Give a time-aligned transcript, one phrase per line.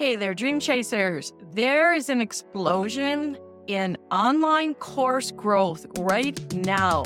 [0.00, 1.34] Hey there, Dream Chasers.
[1.52, 7.04] There is an explosion in online course growth right now.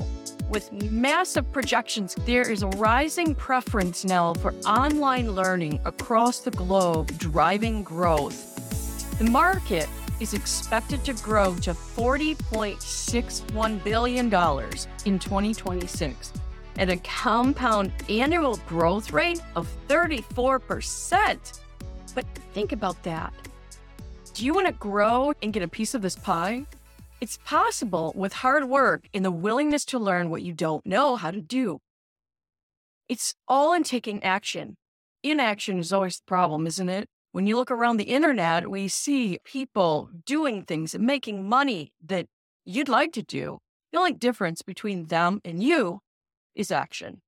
[0.49, 7.09] With massive projections, there is a rising preference now for online learning across the globe,
[7.19, 9.19] driving growth.
[9.19, 9.89] The market
[10.21, 16.33] is expected to grow to $40.61 billion in 2026
[16.79, 21.61] at a compound annual growth rate of 34%.
[22.15, 23.33] But think about that.
[24.35, 26.67] Do you want to grow and get a piece of this pie?
[27.21, 31.31] It's possible with hard work and the willingness to learn what you don't know how
[31.31, 31.81] to do.
[33.09, 34.77] It's all in taking action.
[35.23, 37.09] Inaction is always the problem, isn't it?
[37.33, 42.27] When you look around the internet, we see people doing things and making money that
[42.65, 43.59] you'd like to do.
[43.93, 46.01] The only difference between them and you
[46.55, 47.23] is action.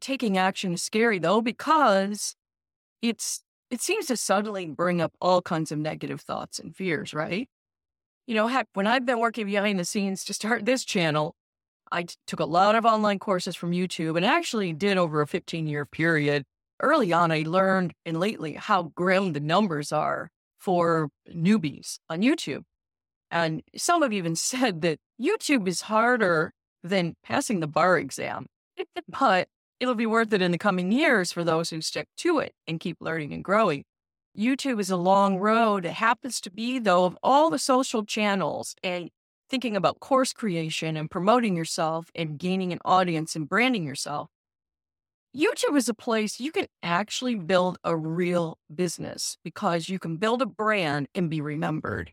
[0.00, 2.34] Taking action is scary though, because
[3.02, 7.48] it's it seems to suddenly bring up all kinds of negative thoughts and fears, right?
[8.26, 11.34] You know, heck, when I've been working behind the scenes to start this channel,
[11.90, 15.26] I t- took a lot of online courses from YouTube and actually did over a
[15.26, 16.44] 15 year period.
[16.80, 22.62] Early on, I learned and lately how grim the numbers are for newbies on YouTube.
[23.30, 28.46] And some have even said that YouTube is harder than passing the bar exam.
[29.08, 29.48] but
[29.80, 32.80] it'll be worth it in the coming years for those who stick to it and
[32.80, 33.84] keep learning and growing.
[34.36, 35.84] YouTube is a long road.
[35.84, 39.10] It happens to be, though, of all the social channels and
[39.50, 44.28] thinking about course creation and promoting yourself and gaining an audience and branding yourself.
[45.36, 50.42] YouTube is a place you can actually build a real business because you can build
[50.42, 52.12] a brand and be remembered.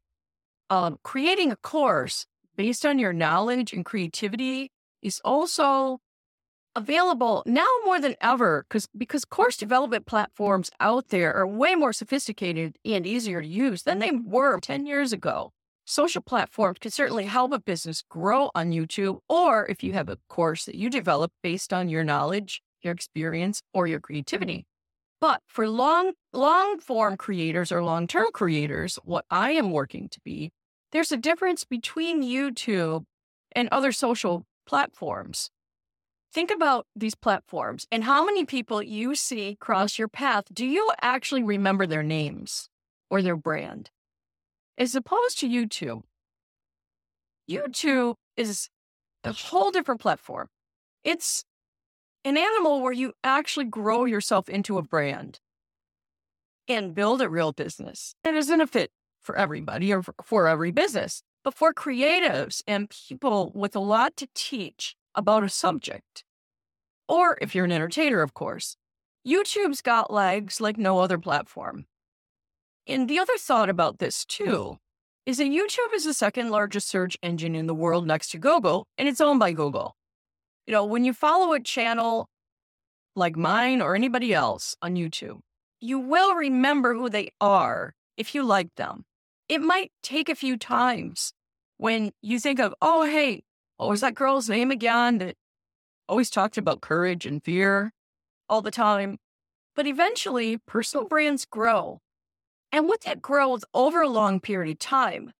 [0.69, 5.99] Um, creating a course based on your knowledge and creativity is also
[6.75, 11.93] available now more than ever because because course development platforms out there are way more
[11.93, 15.51] sophisticated and easier to use than they were 10 years ago.
[15.85, 20.17] Social platforms can certainly help a business grow on YouTube or if you have a
[20.29, 24.65] course that you develop based on your knowledge, your experience, or your creativity.
[25.21, 30.51] But for long long form creators or long-term creators, what I am working to be,
[30.91, 33.05] there's a difference between YouTube
[33.53, 35.49] and other social platforms.
[36.35, 40.43] Think about these platforms and how many people you see cross your path.
[40.53, 42.67] Do you actually remember their names
[43.09, 43.89] or their brand?
[44.77, 46.01] As opposed to YouTube,
[47.49, 48.67] YouTube is
[49.23, 50.49] a whole different platform.
[51.05, 51.45] It's
[52.25, 55.39] an animal where you actually grow yourself into a brand
[56.67, 58.13] and build a real business.
[58.25, 58.91] It isn't a fit
[59.21, 64.27] for everybody or for every business, but for creatives and people with a lot to
[64.35, 66.23] teach about a subject.
[67.07, 68.77] Or if you're an entertainer, of course.
[69.27, 71.85] YouTube's got legs like no other platform.
[72.87, 74.77] And the other thought about this, too,
[75.25, 78.85] is that YouTube is the second largest search engine in the world next to Google,
[78.97, 79.95] and it's owned by Google.
[80.67, 82.27] You know, when you follow a channel
[83.15, 85.39] like mine or anybody else on YouTube,
[85.79, 89.05] you will remember who they are if you like them.
[89.49, 91.33] It might take a few times
[91.77, 93.43] when you think of, oh, hey,
[93.79, 95.35] Oh, what was that girl's name again that
[96.07, 97.91] always talked about courage and fear
[98.47, 99.17] all the time.
[99.75, 101.99] But eventually, personal brands grow.
[102.71, 105.31] And with that growth over a long period of time,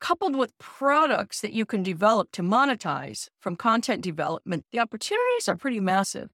[0.00, 5.56] coupled with products that you can develop to monetize from content development, the opportunities are
[5.56, 6.30] pretty massive.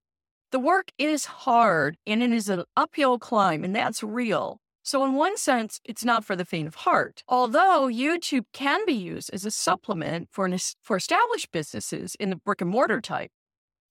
[0.51, 4.62] The work is hard and it is an uphill climb, and that's real.
[4.85, 7.23] So, in one sense, it's not for the faint of heart.
[7.29, 12.37] Although YouTube can be used as a supplement for, an, for established businesses in the
[12.37, 13.31] brick and mortar type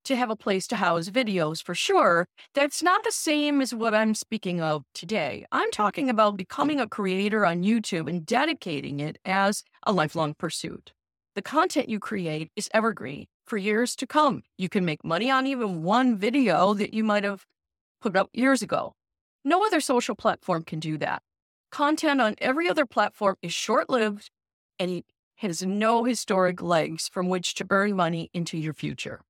[0.04, 2.28] to have a place to house videos for sure.
[2.54, 5.46] That's not the same as what I'm speaking of today.
[5.52, 10.94] I'm talking about becoming a creator on YouTube and dedicating it as a lifelong pursuit.
[11.36, 14.44] The content you create is evergreen for years to come.
[14.58, 17.46] You can make money on even one video that you might have
[18.02, 18.94] put up years ago.
[19.44, 21.22] No other social platform can do that.
[21.72, 24.30] Content on every other platform is short lived
[24.78, 25.06] and it
[25.38, 29.22] has no historic legs from which to earn money into your future.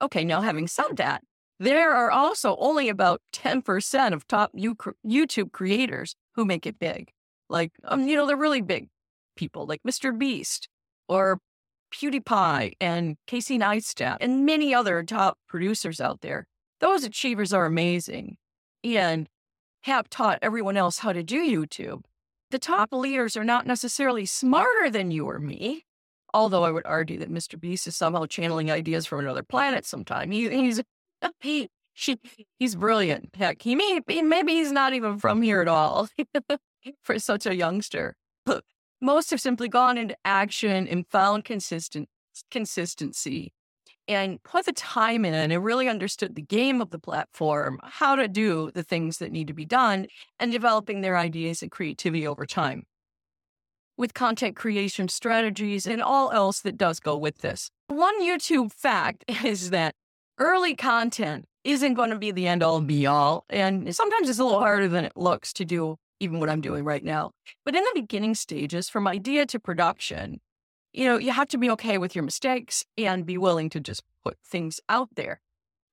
[0.00, 1.22] Okay, now having said that,
[1.60, 7.10] there are also only about 10% of top YouTube creators who make it big.
[7.50, 8.88] Like, um, you know, they're really big
[9.36, 10.16] people like Mr.
[10.16, 10.68] Beast
[11.08, 11.40] or
[11.92, 16.46] PewDiePie and Casey Neistat and many other top producers out there.
[16.80, 18.36] Those achievers are amazing
[18.84, 19.28] and
[19.88, 22.02] have taught everyone else how to do YouTube.
[22.50, 25.84] The top leaders are not necessarily smarter than you or me.
[26.32, 27.58] Although I would argue that Mr.
[27.58, 30.30] Beast is somehow channeling ideas from another planet sometime.
[30.30, 30.80] He, he's
[31.40, 32.18] he, she,
[32.58, 33.34] he's brilliant.
[33.34, 36.08] Heck, he may maybe he's not even from here at all.
[37.02, 38.14] for such a youngster.
[39.00, 42.08] Most have simply gone into action and found consistent
[42.50, 43.52] consistency
[44.08, 48.26] and put the time in and really understood the game of the platform, how to
[48.26, 50.06] do the things that need to be done,
[50.40, 52.84] and developing their ideas and creativity over time
[53.98, 57.70] with content creation strategies and all else that does go with this.
[57.88, 59.94] One YouTube fact is that
[60.38, 63.44] early content isn't going to be the end all be all.
[63.50, 66.84] And sometimes it's a little harder than it looks to do even what I'm doing
[66.84, 67.32] right now.
[67.64, 70.40] But in the beginning stages, from idea to production,
[70.98, 74.02] you know, you have to be okay with your mistakes and be willing to just
[74.24, 75.40] put things out there.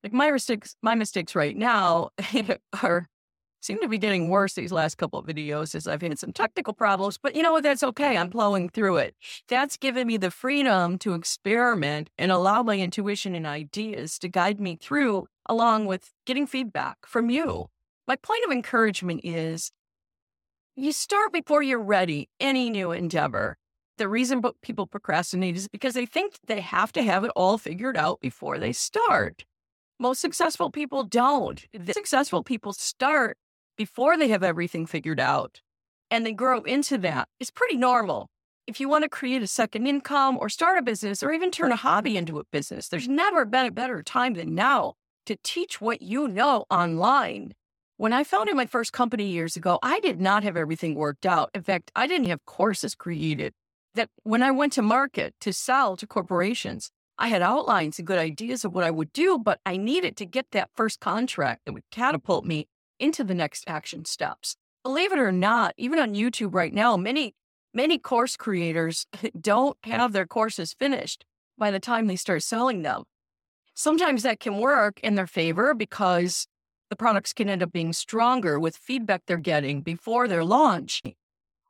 [0.04, 2.10] Like my mistakes, my mistakes right now
[2.84, 3.07] are
[3.62, 6.74] seem to be getting worse these last couple of videos as I've had some technical
[6.74, 7.62] problems, but you know what?
[7.62, 8.18] That's okay.
[8.18, 9.16] I'm plowing through it.
[9.48, 14.60] That's given me the freedom to experiment and allow my intuition and ideas to guide
[14.60, 17.68] me through, along with getting feedback from you.
[18.08, 19.72] My point of encouragement is
[20.75, 23.58] you start before you're ready, any new endeavor.
[23.97, 27.95] The reason people procrastinate is because they think they have to have it all figured
[27.95, 29.45] out before they start.
[30.00, 31.65] Most successful people don't.
[31.74, 33.38] The successful people start
[33.77, 35.62] before they have everything figured out
[36.12, 37.30] and they grow into that.
[37.39, 38.27] It's pretty normal.
[38.68, 41.71] If you want to create a second income or start a business or even turn
[41.71, 44.95] a hobby into a business, there's never been a better time than now
[45.25, 47.53] to teach what you know online
[47.98, 51.50] when I founded my first company years ago, I did not have everything worked out.
[51.56, 53.53] In fact, I didn't have courses created.
[53.95, 58.19] That when I went to market to sell to corporations, I had outlines and good
[58.19, 61.74] ideas of what I would do, but I needed to get that first contract that
[61.74, 62.68] would catapult me
[63.00, 64.57] into the next action steps.
[64.83, 67.33] Believe it or not, even on YouTube right now, many,
[67.74, 69.07] many course creators
[69.39, 71.25] don't have their courses finished
[71.57, 73.03] by the time they start selling them.
[73.74, 76.48] Sometimes that can work in their favor because
[76.89, 81.01] the products can end up being stronger with feedback they're getting before their launch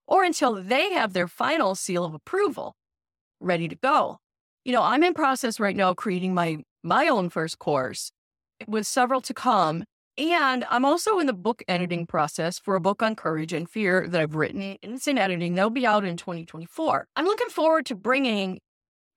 [0.08, 2.76] or until they have their final seal of approval
[3.40, 4.18] ready to go.
[4.64, 8.12] You know, I'm in process right now creating my my own first course
[8.68, 9.84] with several to come.
[10.18, 14.08] And I'm also in the book editing process for a book on courage and fear
[14.08, 14.78] that I've written.
[14.82, 15.56] And it's in editing.
[15.56, 17.08] They'll be out in 2024.
[17.16, 18.60] I'm looking forward to bringing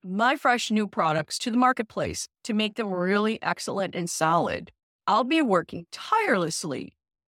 [0.03, 4.71] my fresh new products to the marketplace to make them really excellent and solid.
[5.07, 6.93] I'll be working tirelessly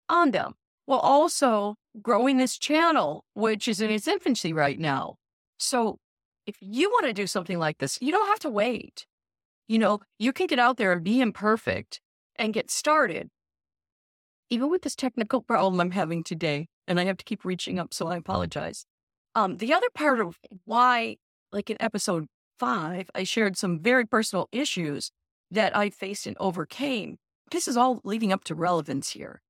[0.09, 0.55] on them
[0.87, 5.17] while also growing this channel, which is in its infancy right now.
[5.59, 5.99] So
[6.47, 9.07] if you want to do something like this, you don't have to wait.
[9.69, 12.01] You know, you can get out there and be imperfect
[12.37, 13.31] and get started.
[14.51, 17.95] Even with this technical problem I'm having today, and I have to keep reaching up,
[17.95, 18.85] so I apologize.
[19.35, 21.17] Um, the other part of why,
[21.51, 22.27] like in episode
[22.59, 25.11] five, I shared some very personal issues
[25.51, 27.17] that I faced and overcame
[27.51, 29.41] this is all leading up to relevance here.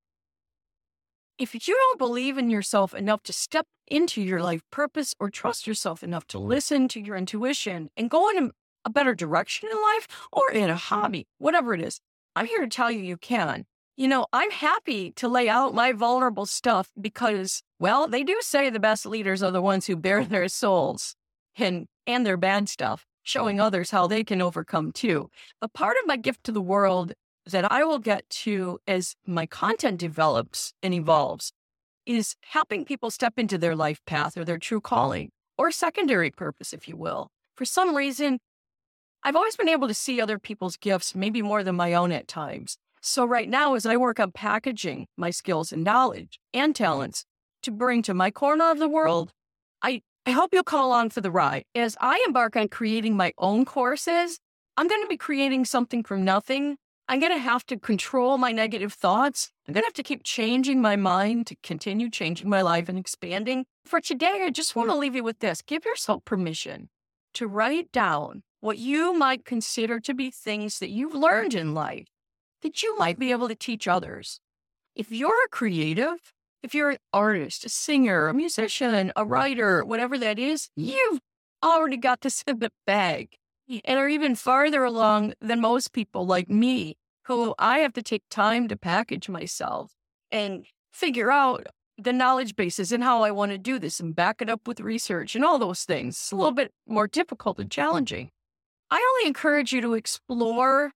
[1.37, 5.67] If you don't believe in yourself enough to step into your life purpose or trust
[5.67, 8.51] yourself enough to listen to your intuition and go in
[8.85, 11.99] a better direction in life or in a hobby, whatever it is,
[12.37, 13.65] I'm here to tell you you can.
[13.97, 18.69] You know, I'm happy to lay out my vulnerable stuff because, well, they do say
[18.69, 21.15] the best leaders are the ones who bare their souls
[21.57, 25.29] and, and their bad stuff, showing others how they can overcome too.
[25.59, 27.11] But part of my gift to the world
[27.45, 31.51] that I will get to as my content develops and evolves
[32.05, 36.73] is helping people step into their life path or their true calling or secondary purpose,
[36.73, 37.29] if you will.
[37.55, 38.39] For some reason,
[39.23, 42.27] I've always been able to see other people's gifts, maybe more than my own at
[42.27, 42.77] times.
[43.01, 47.25] So, right now, as I work on packaging my skills and knowledge and talents
[47.63, 49.31] to bring to my corner of the world,
[49.81, 51.63] I, I hope you'll come along for the ride.
[51.75, 54.39] As I embark on creating my own courses,
[54.77, 58.51] I'm going to be creating something from nothing I'm going to have to control my
[58.51, 59.51] negative thoughts.
[59.67, 62.97] I'm going to have to keep changing my mind to continue changing my life and
[62.97, 63.65] expanding.
[63.85, 66.89] For today, I just want to leave you with this give yourself permission
[67.35, 72.07] to write down what you might consider to be things that you've learned in life
[72.63, 74.39] that you might be able to teach others.
[74.95, 76.33] If you're a creative,
[76.63, 81.19] if you're an artist, a singer, a musician, a writer, whatever that is, you've
[81.63, 83.35] already got this in the bag
[83.67, 88.23] and are even farther along than most people like me, who I have to take
[88.29, 89.93] time to package myself
[90.31, 91.67] and figure out
[91.97, 94.79] the knowledge bases and how I want to do this and back it up with
[94.79, 96.15] research and all those things.
[96.15, 98.29] It's a little bit more difficult and challenging.
[98.91, 100.91] I only encourage you to explore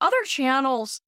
[0.00, 1.00] other channels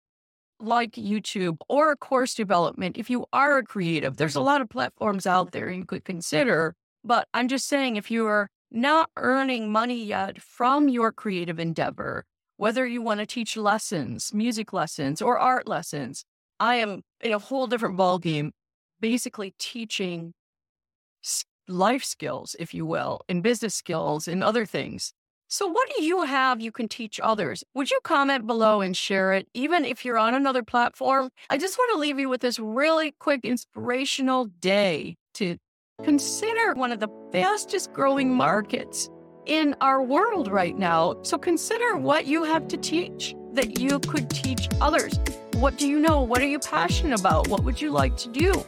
[0.60, 4.16] like YouTube or course development if you are a creative.
[4.16, 6.74] There's a lot of platforms out there you could consider.
[7.04, 12.24] But I'm just saying, if you are not earning money yet from your creative endeavor,
[12.56, 16.24] whether you want to teach lessons, music lessons, or art lessons,
[16.60, 18.50] I am in a whole different ballgame,
[19.00, 20.34] basically teaching
[21.68, 25.12] life skills, if you will, and business skills and other things.
[25.50, 27.64] So, what do you have you can teach others?
[27.74, 31.30] Would you comment below and share it, even if you're on another platform?
[31.48, 35.56] I just want to leave you with this really quick inspirational day to
[36.04, 39.10] consider one of the fastest growing markets
[39.46, 41.14] in our world right now.
[41.22, 45.18] So, consider what you have to teach that you could teach others.
[45.54, 46.22] What do you know?
[46.22, 47.48] What are you passionate about?
[47.48, 48.64] What would you like to do?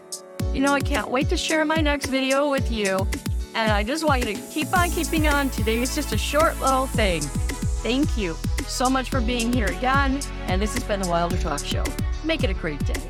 [0.53, 3.07] You know, I can't wait to share my next video with you.
[3.55, 5.51] And I just want you to keep on keeping on.
[5.51, 7.23] Today is just a short little thing.
[7.83, 10.21] Thank you so much for being here again.
[10.47, 11.85] And this has been the Wilder Talk Show.
[12.25, 13.01] Make it a great day.